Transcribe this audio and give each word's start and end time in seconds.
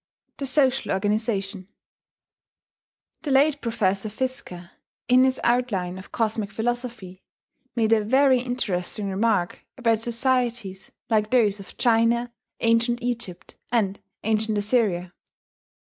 THE 0.37 0.47
SOCIAL 0.47 0.93
ORGANIZATION 0.93 1.67
The 3.21 3.29
late 3.29 3.61
Professor 3.61 4.09
Fiske, 4.09 4.67
in 5.07 5.23
his 5.23 5.39
Outline 5.43 5.99
of 5.99 6.11
Cosmic 6.11 6.49
Philosophy, 6.49 7.21
made 7.75 7.93
a 7.93 8.03
very 8.03 8.39
interesting 8.39 9.11
remark 9.11 9.63
about 9.77 9.99
societies 9.99 10.91
like 11.11 11.29
those 11.29 11.59
of 11.59 11.77
China, 11.77 12.33
ancient 12.61 13.03
Egypt, 13.03 13.57
and 13.71 13.99
ancient 14.23 14.57
Assyria. 14.57 15.13